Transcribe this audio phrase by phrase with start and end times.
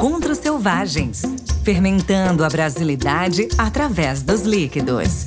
[0.00, 1.20] Encontros Selvagens
[1.62, 5.26] fermentando a brasilidade através dos líquidos.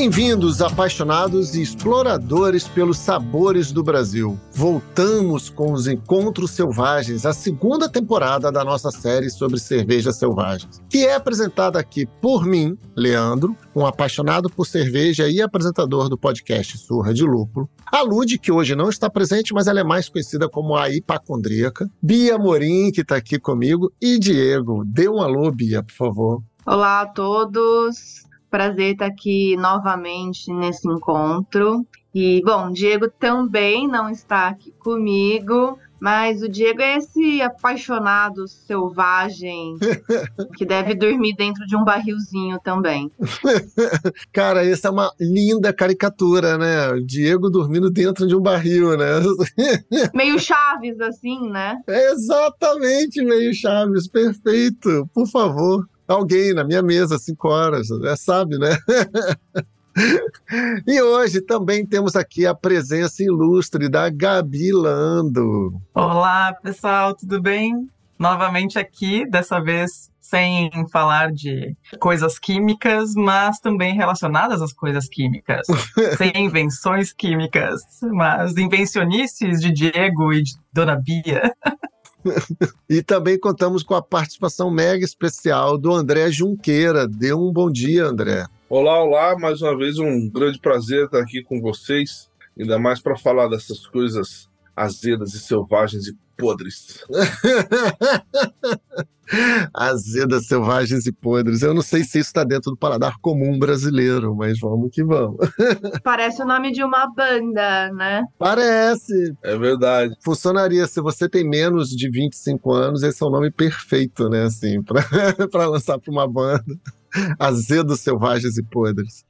[0.00, 4.38] Bem-vindos, apaixonados e exploradores pelos sabores do Brasil.
[4.52, 10.98] Voltamos com os Encontros Selvagens, a segunda temporada da nossa série sobre cervejas selvagens, que
[10.98, 17.12] é apresentada aqui por mim, Leandro, um apaixonado por cerveja e apresentador do podcast Surra
[17.12, 17.68] de Lúpulo.
[17.84, 21.90] A Lud, que hoje não está presente, mas ela é mais conhecida como a hipacondríaca.
[22.00, 24.84] Bia Morim, que está aqui comigo, e Diego.
[24.86, 26.42] Dê um alô, Bia, por favor.
[26.64, 28.27] Olá a todos.
[28.50, 31.86] Prazer estar aqui novamente nesse encontro.
[32.14, 39.76] E, bom, Diego também não está aqui comigo, mas o Diego é esse apaixonado selvagem
[40.56, 43.10] que deve dormir dentro de um barrilzinho também.
[44.32, 46.92] Cara, essa é uma linda caricatura, né?
[46.92, 49.06] O Diego dormindo dentro de um barril, né?
[50.14, 51.76] meio Chaves, assim, né?
[51.86, 55.08] É exatamente meio Chaves, perfeito.
[55.12, 58.76] Por favor alguém na minha mesa cinco horas, já sabe, né?
[60.86, 65.80] e hoje também temos aqui a presença ilustre da Gabi Lando.
[65.94, 67.88] Olá, pessoal, tudo bem?
[68.18, 75.66] Novamente aqui, dessa vez sem falar de coisas químicas, mas também relacionadas às coisas químicas.
[76.18, 77.80] sem invenções químicas,
[78.12, 81.54] mas invencionices de Diego e de Dona Bia.
[82.88, 87.06] e também contamos com a participação mega especial do André Junqueira.
[87.06, 88.46] Dê um bom dia, André.
[88.68, 93.16] Olá, olá, mais uma vez um grande prazer estar aqui com vocês, ainda mais para
[93.16, 97.04] falar dessas coisas azedas e selvagens e podres.
[99.74, 101.60] Azedas, selvagens e podres.
[101.60, 105.36] Eu não sei se isso está dentro do paladar comum brasileiro, mas vamos que vamos.
[106.02, 108.22] Parece o nome de uma banda, né?
[108.38, 109.36] Parece.
[109.42, 110.14] É verdade.
[110.24, 114.44] Funcionaria se você tem menos de 25 anos, esse é o nome perfeito, né?
[114.44, 114.82] Assim,
[115.50, 116.64] para lançar para uma banda.
[117.38, 119.26] Azedos, selvagens e podres.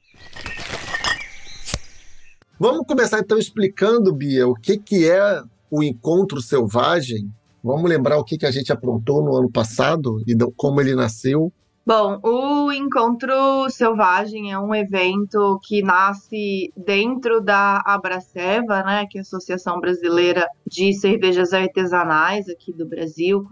[2.61, 7.31] Vamos começar então explicando, Bia, o que, que é o encontro selvagem
[7.63, 11.53] Vamos lembrar o que, que a gente aprontou no ano passado e como ele nasceu?
[11.85, 19.21] Bom, o Encontro Selvagem é um evento que nasce dentro da Abraceva, né, que é
[19.21, 23.43] a Associação Brasileira de Cervejas Artesanais aqui do Brasil,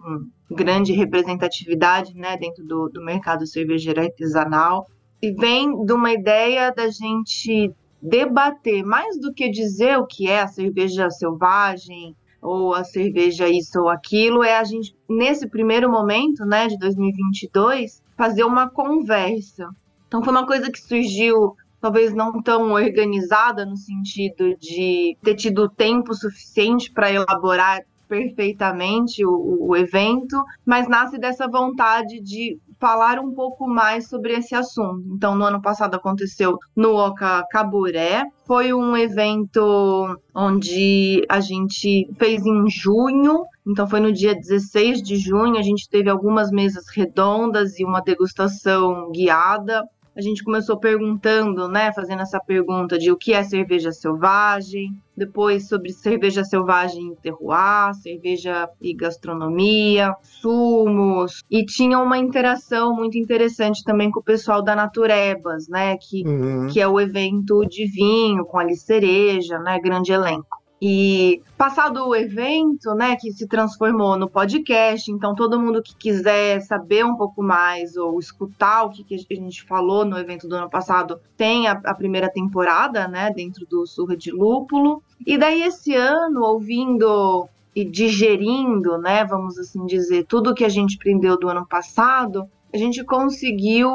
[0.48, 4.86] com grande representatividade né, dentro do, do mercado cervejeiro artesanal.
[5.22, 10.40] E vem de uma ideia da gente debater, mais do que dizer o que é
[10.40, 16.44] a cerveja selvagem, ou a cerveja isso ou aquilo, é a gente, nesse primeiro momento,
[16.44, 19.68] né, de 2022, fazer uma conversa.
[20.06, 25.68] Então foi uma coisa que surgiu talvez não tão organizada no sentido de ter tido
[25.68, 33.32] tempo suficiente para elaborar perfeitamente o, o, evento, mas nasce dessa vontade de falar um
[33.32, 35.02] pouco mais sobre esse assunto.
[35.12, 42.44] Então, no ano passado aconteceu no Oca Caburé, foi um evento onde a gente fez
[42.44, 47.78] em junho, então foi no dia 16 de junho, a gente teve algumas mesas redondas
[47.78, 49.82] e uma degustação guiada
[50.16, 55.68] a gente começou perguntando, né, fazendo essa pergunta de o que é cerveja selvagem, depois
[55.68, 63.84] sobre cerveja selvagem e terroir, cerveja e gastronomia, sumos, e tinha uma interação muito interessante
[63.84, 66.68] também com o pessoal da Naturebas, né, que, uhum.
[66.68, 70.65] que é o evento de vinho com a cereja, né, grande elenco.
[70.80, 76.60] E passado o evento, né, que se transformou no podcast, então todo mundo que quiser
[76.60, 80.54] saber um pouco mais ou escutar o que, que a gente falou no evento do
[80.54, 85.02] ano passado, tem a, a primeira temporada, né, dentro do Surra de Lúpulo.
[85.26, 90.96] E daí esse ano, ouvindo e digerindo, né, vamos assim dizer, tudo que a gente
[90.96, 93.90] aprendeu do ano passado, a gente conseguiu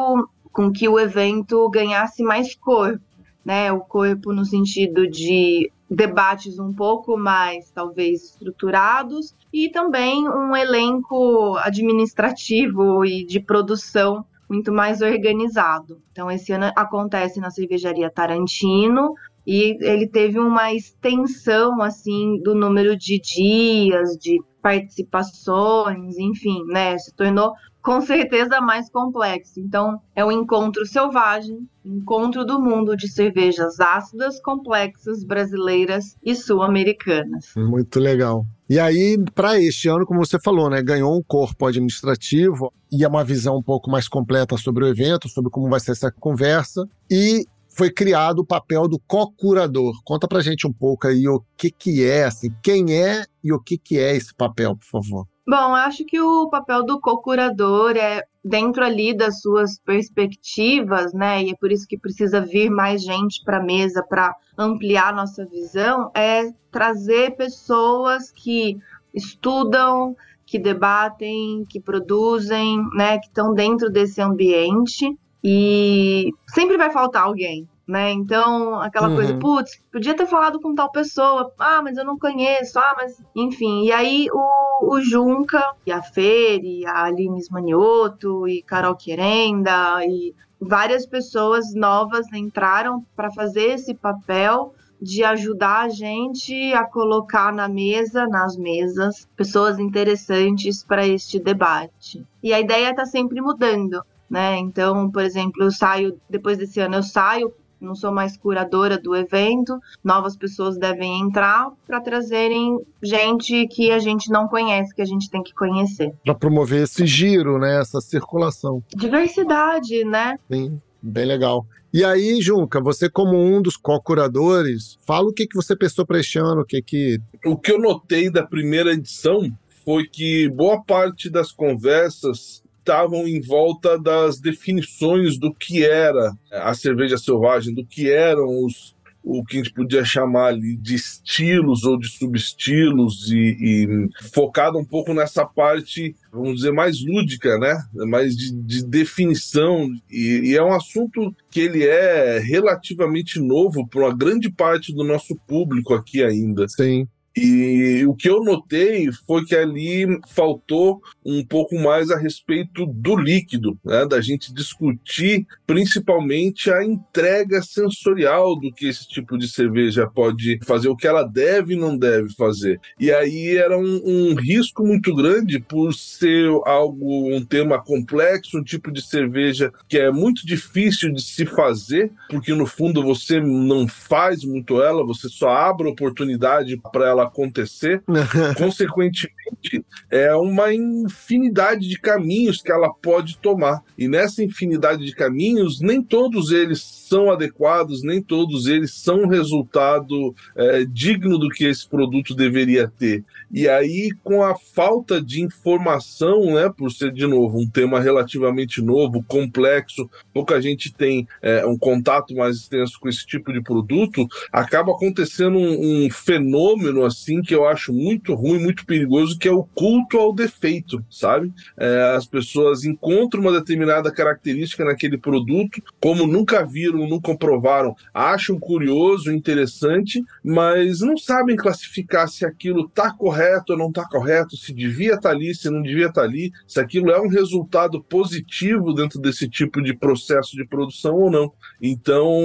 [0.51, 3.03] com que o evento ganhasse mais corpo,
[3.45, 10.55] né, o corpo no sentido de debates um pouco mais, talvez, estruturados e também um
[10.55, 16.01] elenco administrativo e de produção muito mais organizado.
[16.11, 19.13] Então, esse ano acontece na cervejaria Tarantino,
[19.45, 26.97] e ele teve uma extensão assim do número de dias, de participações, enfim, né?
[26.97, 29.59] Se tornou com certeza mais complexo.
[29.59, 37.53] Então, é um encontro selvagem, encontro do mundo de cervejas ácidas, complexas, brasileiras e sul-americanas.
[37.57, 38.45] Muito legal.
[38.69, 43.07] E aí, para este ano, como você falou, né, ganhou um corpo administrativo e é
[43.07, 46.87] uma visão um pouco mais completa sobre o evento, sobre como vai ser essa conversa.
[47.09, 49.93] E foi criado o papel do co-curador.
[50.03, 53.59] Conta pra gente um pouco aí o que que é, assim, quem é e o
[53.59, 55.27] que que é esse papel, por favor.
[55.47, 61.43] Bom, acho que o papel do co-curador é dentro ali das suas perspectivas, né?
[61.43, 65.45] E é por isso que precisa vir mais gente para a mesa para ampliar nossa
[65.45, 68.77] visão, é trazer pessoas que
[69.13, 70.15] estudam,
[70.45, 77.67] que debatem, que produzem, né, que estão dentro desse ambiente e sempre vai faltar alguém,
[77.87, 78.11] né?
[78.11, 79.15] Então, aquela uhum.
[79.15, 83.21] coisa, putz, podia ter falado com tal pessoa, ah, mas eu não conheço, ah, mas
[83.35, 83.85] enfim.
[83.85, 90.05] E aí o, o Junca, e a Fer, e a Aline Manioto, e Carol Querenda,
[90.05, 97.51] e várias pessoas novas entraram para fazer esse papel de ajudar a gente a colocar
[97.51, 102.23] na mesa, nas mesas, pessoas interessantes para este debate.
[102.43, 104.57] E a ideia está sempre mudando né?
[104.57, 109.13] Então, por exemplo, eu saio, depois desse ano eu saio, não sou mais curadora do
[109.13, 115.05] evento, novas pessoas devem entrar para trazerem gente que a gente não conhece, que a
[115.05, 116.13] gente tem que conhecer.
[116.23, 117.81] Para promover esse giro, né?
[117.81, 118.81] Essa circulação.
[118.95, 120.37] Diversidade, né?
[120.49, 121.65] Sim, bem legal.
[121.93, 126.19] E aí, Junca, você como um dos co-curadores, fala o que, que você pensou para
[126.19, 127.19] este ano, o que que...
[127.45, 129.51] O que eu notei da primeira edição
[129.83, 136.73] foi que boa parte das conversas estavam em volta das definições do que era a
[136.73, 141.83] cerveja selvagem, do que eram os o que a gente podia chamar ali de estilos
[141.83, 147.77] ou de subestilos e, e focado um pouco nessa parte, vamos dizer, mais lúdica, né?
[148.09, 149.87] Mais de, de definição.
[150.09, 155.03] E, e, é um assunto que ele é relativamente novo para uma grande parte do
[155.03, 156.67] nosso público aqui ainda.
[156.67, 157.07] Sim.
[157.35, 163.15] E o que eu notei foi que ali faltou um pouco mais a respeito do
[163.15, 164.05] líquido, né?
[164.05, 170.89] da gente discutir principalmente a entrega sensorial do que esse tipo de cerveja pode fazer,
[170.89, 172.79] o que ela deve e não deve fazer.
[172.99, 178.63] E aí era um, um risco muito grande por ser algo, um tema complexo, um
[178.63, 183.87] tipo de cerveja que é muito difícil de se fazer, porque no fundo você não
[183.87, 188.03] faz muito ela, você só abre oportunidade para ela acontecer.
[188.57, 193.83] Consequentemente, é uma infinidade de caminhos que ela pode tomar.
[193.97, 199.27] E nessa infinidade de caminhos, nem todos eles são adequados, nem todos eles são um
[199.27, 203.23] resultado é, digno do que esse produto deveria ter.
[203.51, 208.81] E aí, com a falta de informação, né, por ser, de novo, um tema relativamente
[208.81, 214.25] novo, complexo, pouca gente tem é, um contato mais extenso com esse tipo de produto,
[214.51, 219.51] acaba acontecendo um, um fenômeno assim que eu acho muito ruim, muito perigoso, que é
[219.51, 221.53] o culto ao defeito, sabe?
[221.77, 228.59] É, as pessoas encontram uma determinada característica naquele produto, como nunca viram, nunca comprovaram, acham
[228.59, 234.73] curioso, interessante, mas não sabem classificar se aquilo está correto ou não está correto, se
[234.73, 238.03] devia estar tá ali, se não devia estar tá ali, se aquilo é um resultado
[238.03, 241.51] positivo dentro desse tipo de processo de produção ou não.
[241.81, 242.41] Então,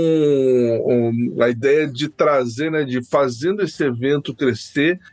[1.40, 4.55] a ideia de trazer, né, de fazendo esse evento crescer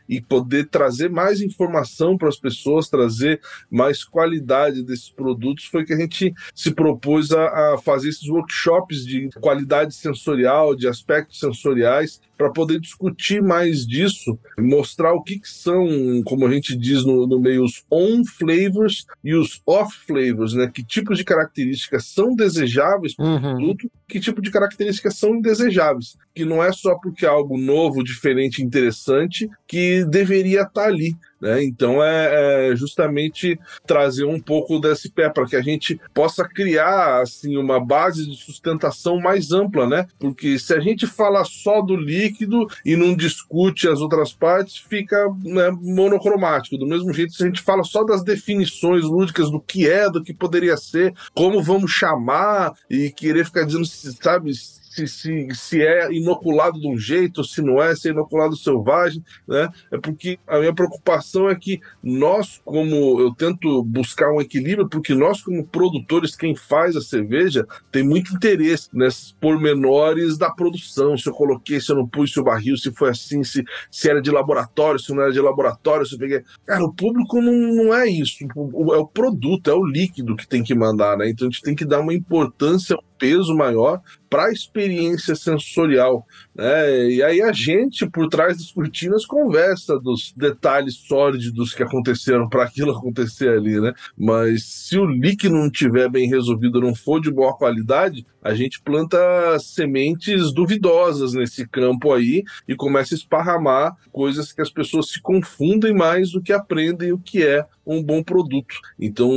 [0.08, 5.92] e poder trazer mais informação para as pessoas, trazer mais qualidade desses produtos, foi que
[5.92, 12.20] a gente se propôs a, a fazer esses workshops de qualidade sensorial, de aspectos sensoriais,
[12.36, 15.86] para poder discutir mais disso, mostrar o que, que, são,
[16.24, 20.70] como a gente diz no, no meio, os on flavors e os off flavors, né?
[20.72, 23.40] Que tipos de características são desejáveis para o uhum.
[23.40, 26.16] produto, que tipo de características são indesejáveis.
[26.34, 31.16] Que não é só porque é algo novo, diferente, interessante que deveria estar tá ali.
[31.40, 31.64] Né?
[31.64, 37.20] Então é, é, justamente trazer um pouco desse pé para que a gente possa criar
[37.20, 40.06] assim uma base de sustentação mais ampla, né?
[40.18, 45.16] Porque se a gente fala só do líquido e não discute as outras partes, fica
[45.44, 46.78] né, monocromático.
[46.78, 50.22] Do mesmo jeito, se a gente fala só das definições lúdicas do que é, do
[50.22, 54.52] que poderia ser, como vamos chamar e querer ficar dizendo, sabe,
[54.94, 59.24] se, se, se é inoculado de um jeito, se não é, se é inoculado selvagem,
[59.46, 59.68] né?
[59.90, 65.14] É porque a minha preocupação é que nós, como eu tento buscar um equilíbrio, porque
[65.14, 71.18] nós, como produtores, quem faz a cerveja, tem muito interesse nesses pormenores da produção.
[71.18, 74.08] Se eu coloquei, se eu não pus, se o barril, se foi assim, se, se
[74.08, 76.42] era de laboratório, se não era de laboratório, se eu peguei.
[76.64, 78.36] Cara, o público não, não é isso.
[78.54, 81.28] O, é o produto, é o líquido que tem que mandar, né?
[81.28, 86.26] Então a gente tem que dar uma importância, peso maior para a experiência sensorial.
[86.54, 87.10] Né?
[87.10, 92.64] E aí a gente, por trás das cortinas, conversa dos detalhes sórdidos que aconteceram para
[92.64, 93.80] aquilo acontecer ali.
[93.80, 93.92] Né?
[94.16, 98.80] Mas se o líquido não estiver bem resolvido, não for de boa qualidade, a gente
[98.82, 99.18] planta
[99.58, 105.94] sementes duvidosas nesse campo aí e começa a esparramar coisas que as pessoas se confundem
[105.94, 108.76] mais do que aprendem o que é um bom produto.
[108.98, 109.30] Então,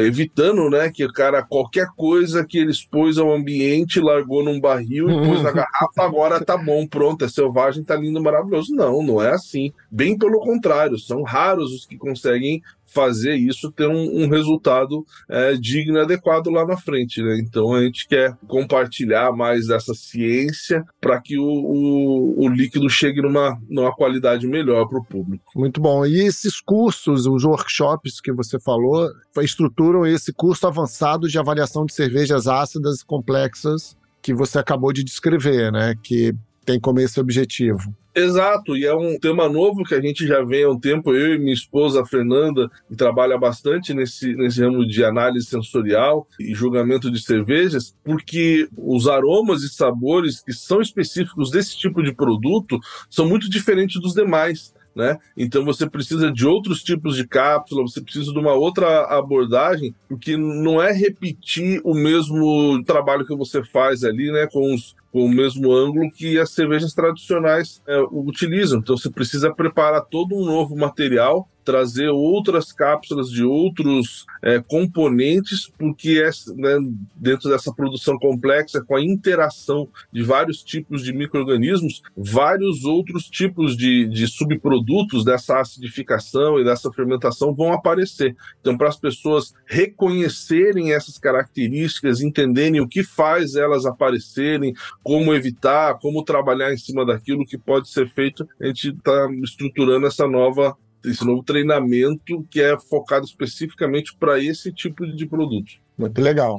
[0.00, 5.10] evitando, né, que o cara qualquer coisa que ele expôs ao ambiente, largou num barril
[5.10, 8.74] e pôs na garrafa, agora tá bom, pronto, é selvagem, tá lindo, maravilhoso.
[8.74, 9.72] Não, não é assim.
[9.90, 15.54] Bem pelo contrário, são raros os que conseguem fazer isso ter um, um resultado é,
[15.54, 17.22] digno e adequado lá na frente.
[17.22, 17.40] Né?
[17.40, 23.22] Então a gente quer compartilhar mais dessa ciência para que o, o, o, líquido chegue
[23.22, 25.52] numa, numa qualidade melhor para o público.
[25.54, 26.04] Muito bom.
[26.04, 29.08] E esses cursos, os workshops que você falou,
[29.40, 35.04] estruturam esse curso avançado de avaliação de cervejas ácidas e complexas que você acabou de
[35.04, 35.94] descrever, né?
[36.02, 36.34] Que
[36.64, 37.94] tem como esse objetivo.
[38.14, 41.34] Exato, e é um tema novo que a gente já vem há um tempo, eu
[41.34, 46.52] e minha esposa a Fernanda, que trabalha bastante nesse, nesse ramo de análise sensorial e
[46.52, 52.80] julgamento de cervejas, porque os aromas e sabores que são específicos desse tipo de produto
[53.08, 54.74] são muito diferentes dos demais.
[54.94, 55.16] Né?
[55.36, 60.36] Então você precisa de outros tipos de cápsula, você precisa de uma outra abordagem, porque
[60.36, 65.28] não é repetir o mesmo trabalho que você faz ali, né, com os com o
[65.28, 68.78] mesmo ângulo que as cervejas tradicionais é, utilizam.
[68.78, 75.70] Então você precisa preparar todo um novo material, trazer outras cápsulas de outros é, componentes,
[75.78, 76.78] porque é, né,
[77.14, 83.76] dentro dessa produção complexa, com a interação de vários tipos de micro-organismos, vários outros tipos
[83.76, 88.36] de, de subprodutos dessa acidificação e dessa fermentação vão aparecer.
[88.60, 95.98] Então, para as pessoas reconhecerem essas características, entenderem o que faz elas aparecerem, como evitar,
[95.98, 98.46] como trabalhar em cima daquilo que pode ser feito.
[98.60, 104.72] A gente está estruturando essa nova esse novo treinamento que é focado especificamente para esse
[104.72, 105.72] tipo de produto.
[105.96, 106.58] Muito legal.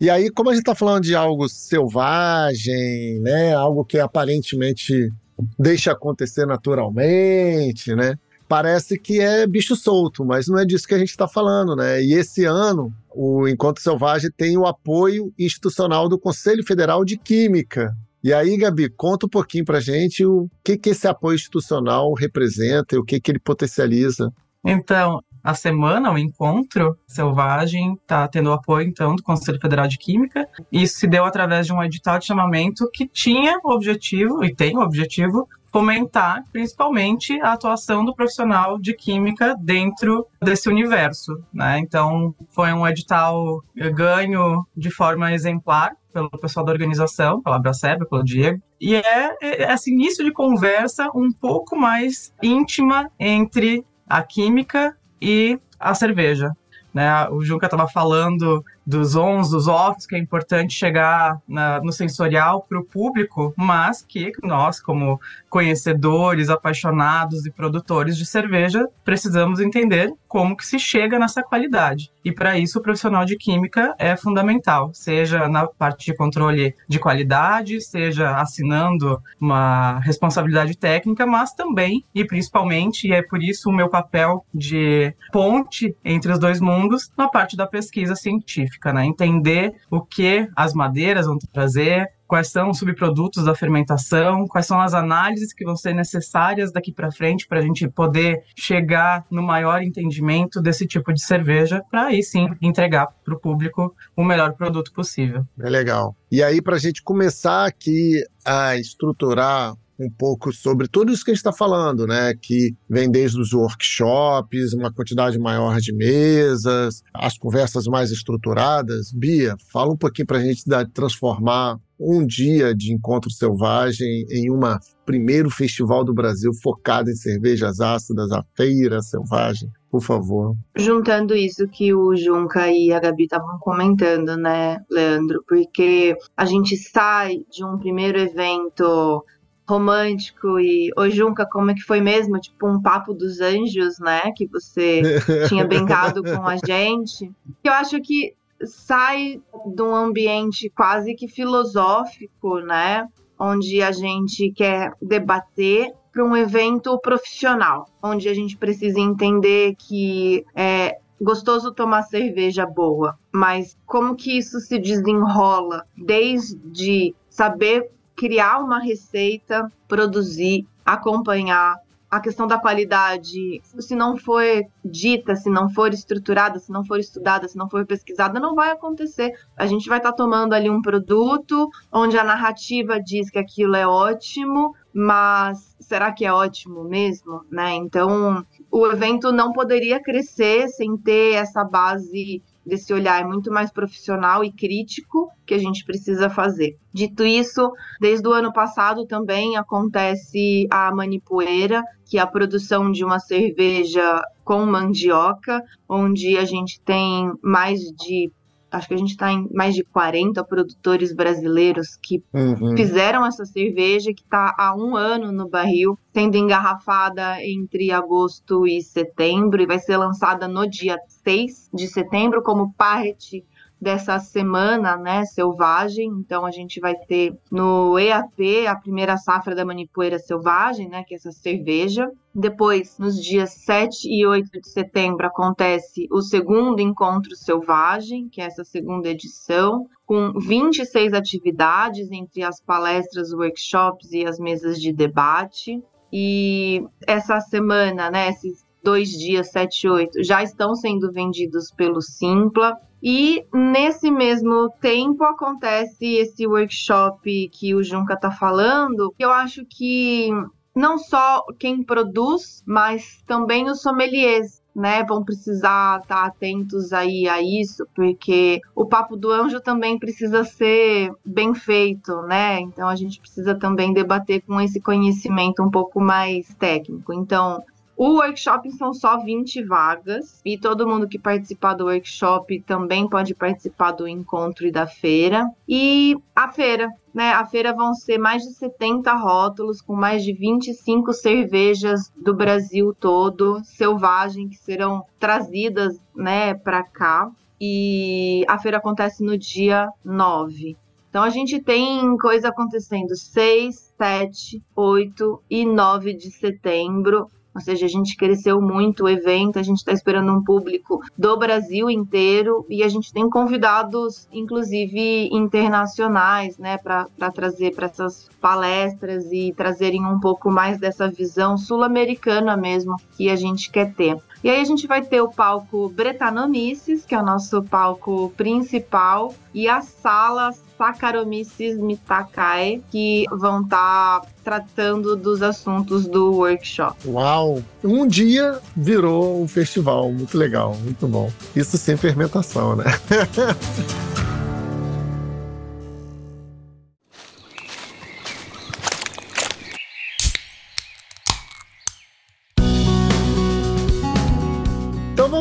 [0.00, 5.12] E aí, como a gente está falando de algo selvagem, né, algo que aparentemente
[5.58, 8.18] deixa acontecer naturalmente, né?
[8.52, 12.02] parece que é bicho solto, mas não é disso que a gente está falando, né?
[12.02, 17.96] E esse ano, o Encontro Selvagem tem o apoio institucional do Conselho Federal de Química.
[18.22, 22.94] E aí, Gabi, conta um pouquinho para gente o que, que esse apoio institucional representa
[22.94, 24.32] e o que, que ele potencializa.
[24.64, 30.48] Então, a semana, o encontro selvagem, está tendo apoio, então, do Conselho Federal de Química.
[30.70, 34.76] Isso se deu através de um edital de chamamento que tinha o objetivo, e tem
[34.76, 41.42] o objetivo, fomentar principalmente a atuação do profissional de química dentro desse universo.
[41.52, 41.78] Né?
[41.78, 43.62] Então, foi um edital
[43.94, 48.60] ganho de forma exemplar pelo pessoal da organização, pela Braceba, pelo Diego.
[48.78, 55.58] E é, é esse início de conversa um pouco mais íntima entre a química e
[55.80, 56.50] a cerveja.
[56.92, 57.26] Né?
[57.30, 62.66] O Junca estava falando dos ons, dos offs, que é importante chegar na, no sensorial
[62.68, 70.12] para o público, mas que nós, como conhecedores, apaixonados e produtores de cerveja, precisamos entender
[70.26, 72.10] como que se chega nessa qualidade.
[72.24, 76.98] E para isso o profissional de química é fundamental, seja na parte de controle de
[76.98, 83.72] qualidade, seja assinando uma responsabilidade técnica, mas também e principalmente, e é por isso o
[83.72, 89.04] meu papel de ponte entre os dois mundos, na parte da pesquisa científica científica, né?
[89.04, 94.80] Entender o que as madeiras vão trazer, quais são os subprodutos da fermentação, quais são
[94.80, 99.42] as análises que vão ser necessárias daqui para frente para a gente poder chegar no
[99.42, 104.54] maior entendimento desse tipo de cerveja, para aí sim entregar para o público o melhor
[104.54, 105.44] produto possível.
[105.60, 106.16] É legal.
[106.30, 111.30] E aí, para a gente começar aqui a estruturar um pouco sobre tudo isso que
[111.30, 112.34] a gente está falando, né?
[112.34, 119.12] Que vem desde os workshops, uma quantidade maior de mesas, as conversas mais estruturadas.
[119.12, 124.50] Bia, fala um pouquinho para a gente de transformar um dia de encontro selvagem em
[124.50, 129.70] uma primeiro festival do Brasil focado em cervejas ácidas, a Feira Selvagem.
[129.90, 130.56] por favor.
[130.76, 135.44] Juntando isso que o Junca e a Gabi estavam comentando, né, Leandro?
[135.46, 139.22] Porque a gente sai de um primeiro evento
[139.72, 142.38] romântico e ô Junca, como é que foi mesmo?
[142.38, 144.20] Tipo um papo dos anjos, né?
[144.36, 145.02] Que você
[145.48, 147.30] tinha brincado com a gente.
[147.64, 149.40] Eu acho que sai
[149.74, 153.08] de um ambiente quase que filosófico, né?
[153.38, 160.44] Onde a gente quer debater para um evento profissional, onde a gente precisa entender que
[160.54, 168.78] é gostoso tomar cerveja boa, mas como que isso se desenrola desde saber criar uma
[168.78, 171.76] receita, produzir, acompanhar,
[172.12, 174.44] a questão da qualidade, se não for
[174.84, 178.70] dita, se não for estruturada, se não for estudada, se não for pesquisada, não vai
[178.70, 179.32] acontecer.
[179.56, 183.74] A gente vai estar tá tomando ali um produto onde a narrativa diz que aquilo
[183.74, 187.72] é ótimo, mas será que é ótimo mesmo, né?
[187.76, 194.44] Então, o evento não poderia crescer sem ter essa base desse olhar muito mais profissional
[194.44, 196.76] e crítico que a gente precisa fazer.
[196.92, 203.04] Dito isso, desde o ano passado também acontece a manipoeira, que é a produção de
[203.04, 208.30] uma cerveja com mandioca, onde a gente tem mais de
[208.72, 212.74] acho que a gente está em mais de 40 produtores brasileiros que uhum.
[212.76, 218.82] fizeram essa cerveja que está há um ano no barril, sendo engarrafada entre agosto e
[218.82, 223.44] setembro e vai ser lançada no dia 6 de setembro como parte
[223.82, 226.08] dessa semana, né, selvagem.
[226.08, 231.14] Então a gente vai ter no EAP a primeira safra da manipoeira selvagem, né, que
[231.14, 232.08] é essa cerveja.
[232.32, 238.44] Depois, nos dias 7 e 8 de setembro, acontece o segundo encontro selvagem, que é
[238.44, 245.82] essa segunda edição, com 26 atividades entre as palestras, workshops e as mesas de debate.
[246.12, 252.00] E essa semana, né, esses dois dias, 7 e 8, já estão sendo vendidos pelo
[252.00, 252.76] Simpla.
[253.02, 260.30] E nesse mesmo tempo acontece esse workshop que o Junca está falando, eu acho que
[260.74, 267.42] não só quem produz, mas também os sommeliers, né, vão precisar estar atentos aí a
[267.42, 272.60] isso, porque o papo do anjo também precisa ser bem feito, né?
[272.60, 277.12] Então a gente precisa também debater com esse conhecimento um pouco mais técnico.
[277.12, 277.62] Então,
[277.96, 283.34] o workshop são só 20 vagas e todo mundo que participar do workshop também pode
[283.34, 285.48] participar do encontro e da feira.
[285.68, 287.32] E a feira, né?
[287.32, 292.94] A feira vão ser mais de 70 rótulos com mais de 25 cervejas do Brasil
[292.98, 297.30] todo, selvagem, que serão trazidas, né, para cá.
[297.60, 300.76] E a feira acontece no dia 9.
[301.08, 307.86] Então a gente tem coisa acontecendo 6, 7, 8 e 9 de setembro ou seja,
[307.86, 312.64] a gente cresceu muito o evento, a gente está esperando um público do Brasil inteiro
[312.68, 320.04] e a gente tem convidados, inclusive internacionais, né, para trazer para essas palestras e trazerem
[320.06, 324.16] um pouco mais dessa visão sul-americana mesmo que a gente quer ter.
[324.42, 329.32] E aí a gente vai ter o palco Bretanomices, que é o nosso palco principal,
[329.54, 330.50] e a sala
[330.82, 336.96] Saccharomyces mitakae, que vão estar tá tratando dos assuntos do workshop.
[337.06, 337.62] Uau!
[337.84, 341.30] Um dia virou um festival, muito legal, muito bom.
[341.54, 342.84] Isso sem fermentação, né?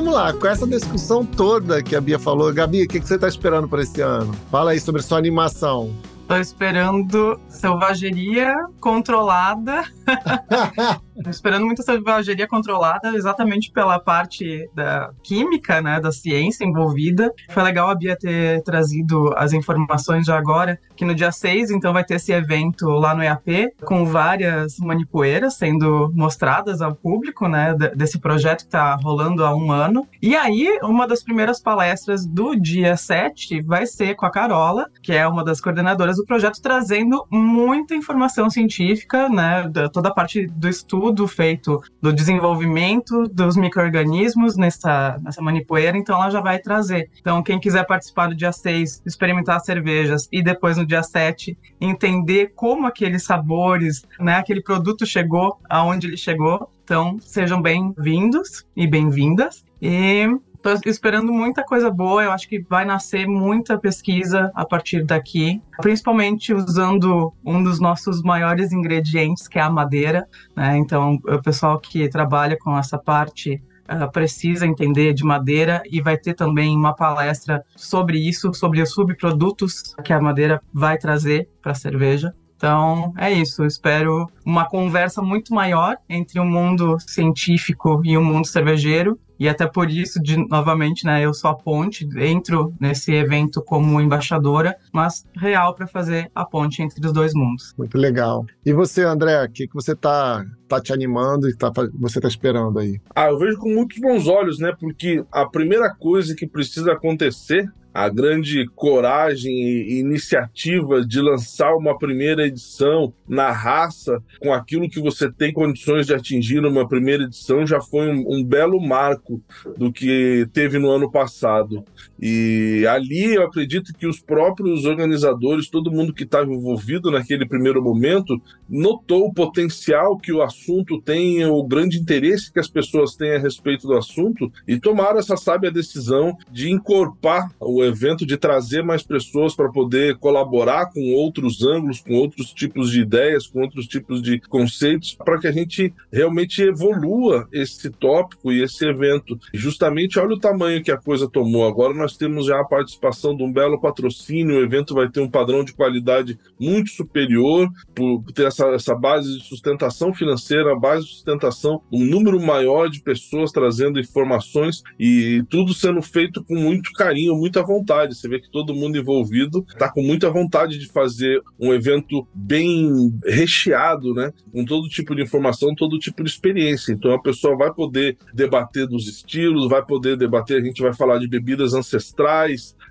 [0.01, 3.15] vamos lá, com essa discussão toda que a Bia falou, Gabi, o que, que você
[3.15, 4.33] está esperando para esse ano?
[4.49, 5.95] Fala aí sobre sua animação.
[6.27, 9.83] Tô esperando selvageria controlada.
[11.27, 17.31] Esperando muita selvageria controlada exatamente pela parte da química, né, da ciência envolvida.
[17.49, 21.91] Foi legal a Bia ter trazido as informações já agora, que no dia 6, então,
[21.91, 27.75] vai ter esse evento lá no EAP, com várias manipoeiras sendo mostradas ao público, né,
[27.95, 30.07] desse projeto que tá rolando há um ano.
[30.21, 35.13] E aí, uma das primeiras palestras do dia 7 vai ser com a Carola, que
[35.13, 40.69] é uma das coordenadoras do projeto trazendo muita informação científica, né, toda a parte do
[40.69, 47.09] estudo feito do desenvolvimento dos micro-organismos nessa, nessa manipoeira, então ela já vai trazer.
[47.19, 51.57] Então, quem quiser participar do dia 6, experimentar as cervejas e depois no dia 7,
[51.79, 58.85] entender como aqueles sabores, né, aquele produto chegou, aonde ele chegou, então sejam bem-vindos e
[58.85, 59.63] bem-vindas.
[59.81, 60.27] E
[60.63, 62.23] Estou esperando muita coisa boa.
[62.23, 68.21] Eu acho que vai nascer muita pesquisa a partir daqui, principalmente usando um dos nossos
[68.21, 70.27] maiores ingredientes, que é a madeira.
[70.55, 70.77] Né?
[70.77, 76.15] Então, o pessoal que trabalha com essa parte uh, precisa entender de madeira e vai
[76.15, 81.71] ter também uma palestra sobre isso, sobre os subprodutos que a madeira vai trazer para
[81.71, 82.35] a cerveja.
[82.55, 83.65] Então, é isso.
[83.65, 89.19] Espero uma conversa muito maior entre o mundo científico e o mundo cervejeiro.
[89.41, 93.99] E até por isso, de, novamente, né, eu sou a ponte, entro nesse evento como
[93.99, 97.73] embaixadora, mas real para fazer a ponte entre os dois mundos.
[97.75, 98.45] Muito legal.
[98.63, 102.27] E você, André, o que, que você está tá te animando e tá, você está
[102.27, 102.99] esperando aí?
[103.15, 104.73] Ah, eu vejo com muitos bons olhos, né?
[104.79, 111.97] Porque a primeira coisa que precisa acontecer a grande coragem e iniciativa de lançar uma
[111.97, 117.67] primeira edição na raça, com aquilo que você tem condições de atingir numa primeira edição,
[117.67, 119.41] já foi um, um belo marco
[119.77, 121.83] do que teve no ano passado.
[122.21, 127.81] E ali eu acredito que os próprios organizadores, todo mundo que estava envolvido naquele primeiro
[127.81, 133.35] momento, notou o potencial que o assunto tem, o grande interesse que as pessoas têm
[133.35, 138.83] a respeito do assunto e tomaram essa sábia decisão de encorpar o evento de trazer
[138.83, 143.87] mais pessoas para poder colaborar com outros ângulos, com outros tipos de ideias, com outros
[143.87, 149.39] tipos de conceitos, para que a gente realmente evolua esse tópico e esse evento.
[149.53, 151.67] Justamente olha o tamanho que a coisa tomou.
[151.67, 155.29] Agora nós temos já a participação de um belo patrocínio, o evento vai ter um
[155.29, 161.11] padrão de qualidade muito superior, por ter essa, essa base de sustentação financeira, base de
[161.11, 167.35] sustentação, um número maior de pessoas trazendo informações e tudo sendo feito com muito carinho,
[167.35, 168.15] muita vontade.
[168.15, 173.11] Você vê que todo mundo envolvido está com muita vontade de fazer um evento bem
[173.25, 174.31] recheado, né?
[174.51, 176.93] Com todo tipo de informação, todo tipo de experiência.
[176.93, 181.17] Então a pessoa vai poder debater dos estilos, vai poder debater, a gente vai falar
[181.19, 182.00] de bebidas ancestrais,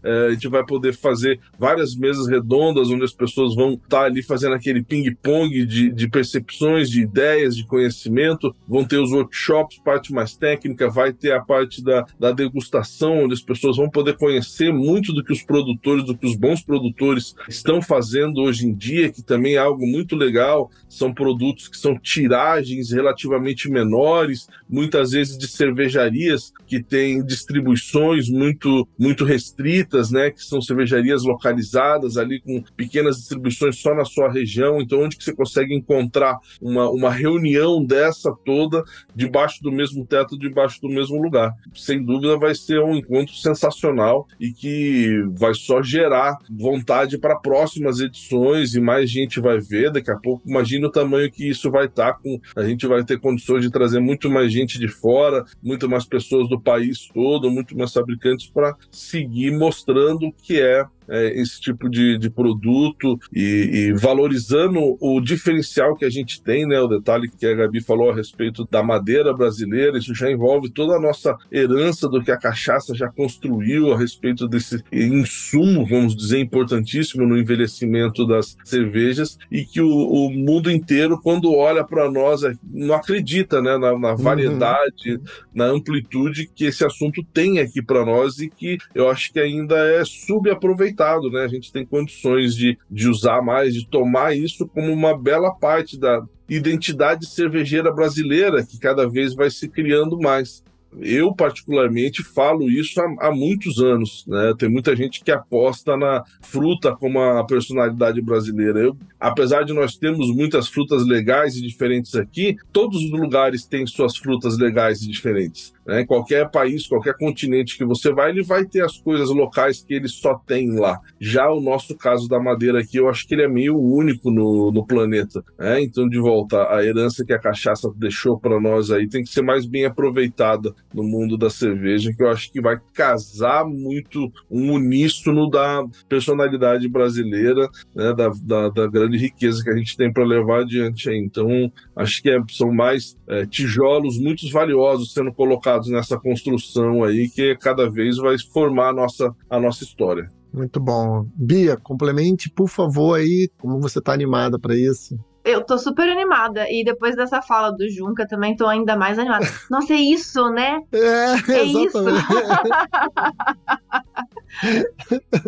[0.02, 4.04] é, a gente vai poder fazer várias mesas redondas onde as pessoas vão estar tá
[4.04, 8.54] ali fazendo aquele ping-pong de, de percepções, de ideias, de conhecimento.
[8.66, 13.34] Vão ter os workshops, parte mais técnica, vai ter a parte da, da degustação, onde
[13.34, 17.34] as pessoas vão poder conhecer muito do que os produtores, do que os bons produtores
[17.48, 20.70] estão fazendo hoje em dia, que também é algo muito legal.
[20.88, 28.86] São produtos que são tiragens relativamente menores, muitas vezes de cervejarias que têm distribuições muito,
[29.00, 30.30] muito restritas, né?
[30.30, 34.78] Que são cervejarias localizadas ali com pequenas distribuições só na sua região.
[34.78, 38.84] Então, onde que você consegue encontrar uma, uma reunião dessa toda
[39.16, 41.54] debaixo do mesmo teto, debaixo do mesmo lugar?
[41.74, 48.00] Sem dúvida, vai ser um encontro sensacional e que vai só gerar vontade para próximas
[48.00, 49.90] edições e mais gente vai ver.
[49.90, 52.20] Daqui a pouco, imagina o tamanho que isso vai estar tá.
[52.54, 56.50] A gente vai ter condições de trazer muito mais gente de fora, muito mais pessoas
[56.50, 62.16] do país todo, muito mais fabricantes para seguir mostrando que é é, esse tipo de,
[62.16, 66.80] de produto e, e, valorizando o diferencial que a gente tem, né?
[66.80, 70.96] O detalhe que a Gabi falou a respeito da madeira brasileira, isso já envolve toda
[70.96, 76.38] a nossa herança do que a cachaça já construiu a respeito desse insumo, vamos dizer,
[76.38, 82.44] importantíssimo no envelhecimento das cervejas e que o, o mundo inteiro, quando olha para nós,
[82.44, 83.76] é, não acredita, né?
[83.76, 84.16] Na, na uhum.
[84.16, 85.20] variedade, uhum.
[85.52, 89.76] na amplitude que esse assunto tem aqui para nós e que eu acho que ainda
[89.76, 90.99] é subaproveitado
[91.30, 91.44] né?
[91.44, 95.98] A gente tem condições de, de usar mais, de tomar isso como uma bela parte
[95.98, 100.62] da identidade cervejeira brasileira que cada vez vai se criando mais.
[100.98, 104.24] Eu, particularmente, falo isso há, há, muitos anos.
[104.26, 104.52] Né?
[104.58, 108.80] Tem muita gente que aposta na fruta como a personalidade brasileira.
[108.80, 113.86] Eu, apesar de nós termos muitas frutas legais e diferentes aqui, todos os lugares têm
[113.86, 115.72] suas frutas legais e diferentes.
[115.90, 116.04] Né?
[116.06, 120.06] Qualquer país, qualquer continente que você vai, ele vai ter as coisas locais que ele
[120.06, 121.00] só tem lá.
[121.18, 124.70] Já o nosso caso da madeira aqui, eu acho que ele é meio único no,
[124.70, 125.42] no planeta.
[125.58, 125.82] Né?
[125.82, 129.42] Então, de volta, a herança que a cachaça deixou para nós aí tem que ser
[129.42, 134.74] mais bem aproveitada no mundo da cerveja, que eu acho que vai casar muito um
[134.74, 138.14] uníssono da personalidade brasileira, né?
[138.14, 141.18] da, da, da grande riqueza que a gente tem para levar adiante aí.
[141.18, 141.48] Então,
[141.96, 147.56] acho que é, são mais é, tijolos muito valiosos sendo colocados nessa construção aí que
[147.56, 150.28] cada vez vai formar a nossa, a nossa história.
[150.52, 151.26] Muito bom.
[151.34, 155.16] Bia, complemente, por favor, aí, como você está animada para isso?
[155.44, 156.70] Eu tô super animada.
[156.70, 159.46] E depois dessa fala do Junca, também tô ainda mais animada.
[159.70, 160.80] Nossa, é isso, né?
[160.92, 161.98] É, é isso.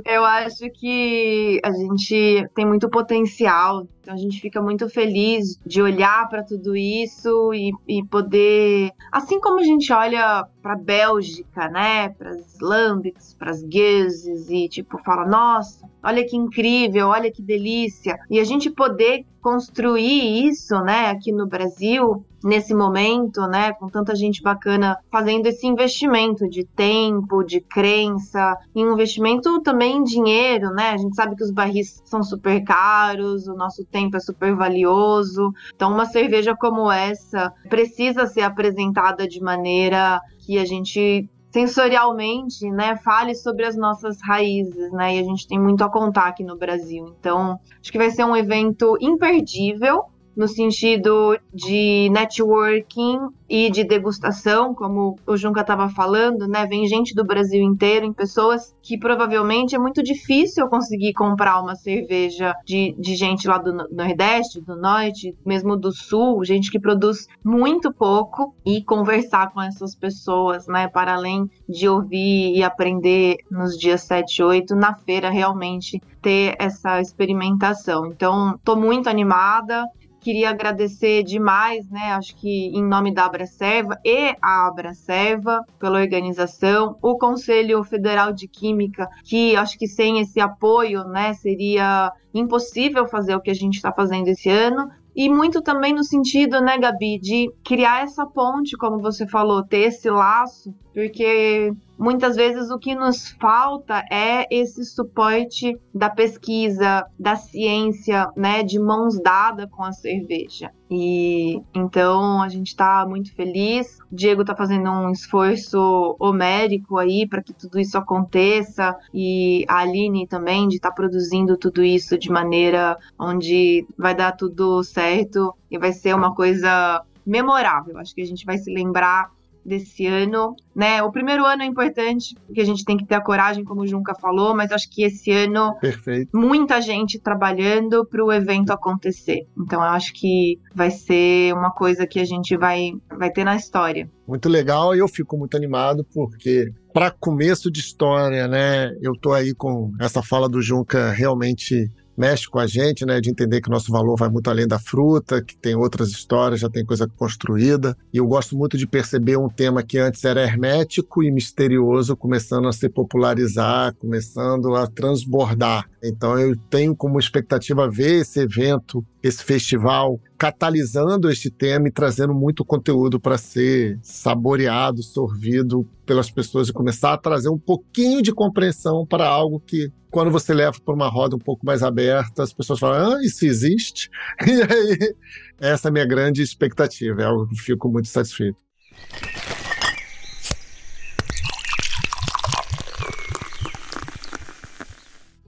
[0.07, 5.83] Eu acho que a gente tem muito potencial, então a gente fica muito feliz de
[5.83, 12.11] olhar para tudo isso e, e, poder, assim como a gente olha para Bélgica, né,
[12.11, 17.42] para as Lambics, para as Gueuses e tipo fala, nossa, olha que incrível, olha que
[17.42, 23.89] delícia, e a gente poder construir isso, né, aqui no Brasil, nesse momento, né, com
[23.89, 30.05] tanta gente bacana fazendo esse investimento de tempo, de crença, e um investimento também em
[30.05, 30.91] dinheiro, né?
[30.91, 35.53] A gente sabe que os barris são super caros, o nosso tempo é super valioso.
[35.75, 42.97] Então, uma cerveja como essa precisa ser apresentada de maneira que a gente sensorialmente, né,
[42.97, 45.17] fale sobre as nossas raízes, né?
[45.17, 47.15] E a gente tem muito a contar aqui no Brasil.
[47.21, 50.05] Então, acho que vai ser um evento imperdível
[50.37, 56.66] no sentido de networking e de degustação, como o Junca estava falando, né?
[56.66, 61.75] Vem gente do Brasil inteiro, em pessoas que provavelmente é muito difícil conseguir comprar uma
[61.75, 67.29] cerveja de, de gente lá do Nordeste, do Norte, mesmo do Sul, gente que produz
[67.45, 70.88] muito pouco e conversar com essas pessoas, né?
[70.88, 76.55] Para além de ouvir e aprender nos dias 7 e 8, na feira realmente ter
[76.59, 78.07] essa experimentação.
[78.07, 79.85] Então, estou muito animada.
[80.23, 82.13] Queria agradecer demais, né?
[82.13, 88.47] Acho que em nome da Abracerva e a Abracerva pela organização, o Conselho Federal de
[88.47, 93.75] Química, que acho que sem esse apoio, né, seria impossível fazer o que a gente
[93.75, 94.89] está fazendo esse ano.
[95.15, 99.89] E muito também no sentido, né, Gabi, de criar essa ponte, como você falou, ter
[99.89, 107.37] esse laço, porque muitas vezes o que nos falta é esse suporte da pesquisa, da
[107.37, 110.71] ciência, né, de mãos dadas com a cerveja.
[110.91, 113.99] E então a gente está muito feliz.
[114.11, 119.79] O Diego está fazendo um esforço homérico aí para que tudo isso aconteça e a
[119.79, 125.55] Aline também de estar tá produzindo tudo isso de maneira onde vai dar tudo certo
[125.71, 127.97] e vai ser uma coisa memorável.
[127.99, 129.31] Acho que a gente vai se lembrar
[129.64, 131.03] desse ano, né?
[131.03, 133.87] O primeiro ano é importante, porque a gente tem que ter a coragem, como o
[133.87, 136.37] Junca falou, mas acho que esse ano Perfeito.
[136.37, 139.46] muita gente trabalhando para o evento acontecer.
[139.59, 143.57] Então eu acho que vai ser uma coisa que a gente vai vai ter na
[143.57, 144.11] história.
[144.27, 148.94] Muito legal e eu fico muito animado porque para começo de história, né?
[149.01, 151.90] Eu tô aí com essa fala do Junca realmente
[152.23, 154.79] mexe com a gente, né, de entender que o nosso valor vai muito além da
[154.79, 157.97] fruta, que tem outras histórias, já tem coisa construída.
[158.13, 162.69] E eu gosto muito de perceber um tema que antes era hermético e misterioso, começando
[162.69, 165.85] a se popularizar, começando a transbordar.
[166.01, 172.35] Então eu tenho como expectativa ver esse evento, esse festival catalisando este tema e trazendo
[172.35, 178.33] muito conteúdo para ser saboreado, sorvido pelas pessoas e começar a trazer um pouquinho de
[178.33, 182.53] compreensão para algo que quando você leva para uma roda um pouco mais aberta, as
[182.53, 184.11] pessoas falam: "Ah, isso existe?".
[184.47, 185.15] E aí
[185.61, 188.59] essa é a minha grande expectativa, é algo que fico muito satisfeito.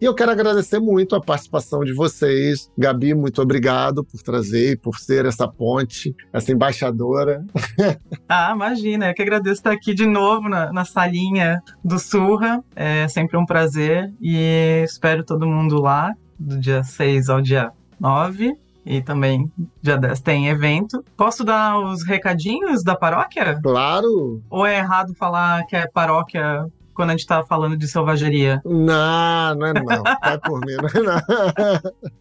[0.01, 2.71] E eu quero agradecer muito a participação de vocês.
[2.77, 7.45] Gabi, muito obrigado por trazer e por ser essa ponte, essa embaixadora.
[8.29, 12.65] Ah, imagina, eu que agradeço estar aqui de novo na, na salinha do Surra.
[12.75, 18.57] É sempre um prazer e espero todo mundo lá, do dia 6 ao dia 9
[18.85, 21.05] e também dia 10 tem evento.
[21.17, 23.61] Posso dar os recadinhos da paróquia?
[23.63, 24.43] Claro!
[24.51, 28.61] Ou é errado falar que é paróquia quando a gente tá falando de selvageria?
[28.65, 30.03] Não, não é não.
[30.23, 31.03] Vai por mim, não é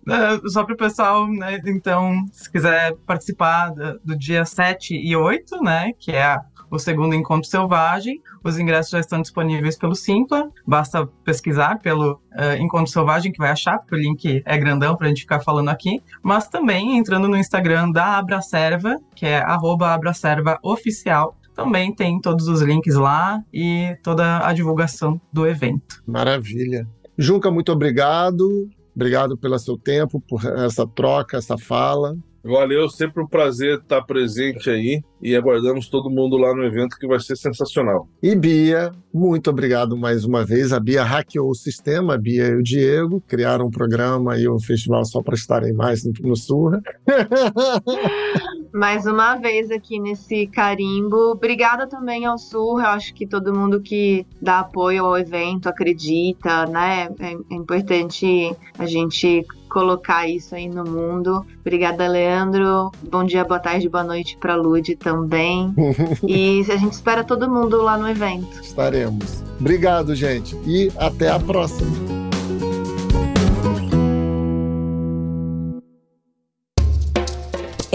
[0.06, 0.16] não.
[0.16, 1.60] É, Só para o pessoal, né?
[1.66, 3.72] Então, se quiser participar
[4.04, 5.92] do, dia 7 e 8, né?
[6.00, 10.50] Que é a- o segundo encontro selvagem, os ingressos já estão disponíveis pelo Simpla.
[10.66, 15.06] Basta pesquisar pelo eh, Encontro Selvagem que vai achar, porque o link é grandão para
[15.06, 16.02] a gente ficar falando aqui.
[16.24, 21.38] Mas também entrando no Instagram da Abracerva, que é arroba Abracerva Oficial.
[21.56, 26.02] Também tem todos os links lá e toda a divulgação do evento.
[26.06, 26.88] Maravilha.
[27.18, 28.70] Junca, muito obrigado.
[28.96, 32.16] Obrigado pelo seu tempo, por essa troca, essa fala.
[32.46, 37.08] Valeu, sempre um prazer estar presente aí e aguardamos todo mundo lá no evento que
[37.08, 38.10] vai ser sensacional.
[38.22, 40.74] E Bia, muito obrigado mais uma vez.
[40.74, 44.60] A Bia hackeou o sistema, a Bia e o Diego criaram um programa e um
[44.60, 46.82] festival só para estarem mais no, no Surra.
[48.74, 51.32] Mais uma vez aqui nesse carimbo.
[51.32, 52.80] Obrigada também ao Sur.
[52.80, 57.10] Eu acho que todo mundo que dá apoio ao evento acredita, né?
[57.20, 61.46] É, é importante a gente colocar isso aí no mundo.
[61.62, 62.92] Obrigada, Leandro.
[63.10, 65.74] Bom dia, boa tarde, boa noite para Lude também.
[66.28, 68.60] e a gente espera todo mundo lá no evento.
[68.62, 69.44] Estaremos.
[69.60, 70.56] Obrigado, gente.
[70.66, 72.23] E até a próxima.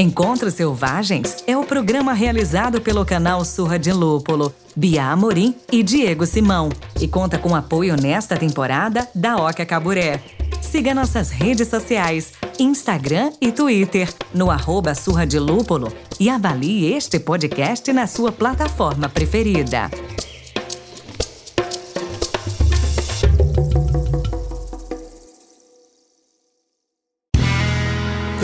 [0.01, 6.25] Encontros Selvagens é o programa realizado pelo canal Surra de Lúpulo, Bia Amorim e Diego
[6.25, 6.69] Simão,
[7.01, 10.23] e conta com apoio nesta temporada da Oca Caburé.
[10.63, 15.93] Siga nossas redes sociais, Instagram e Twitter, no arroba Surra de Lúpulo.
[16.21, 19.91] E avalie este podcast na sua plataforma preferida.